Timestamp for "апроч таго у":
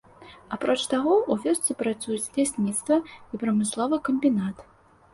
0.55-1.37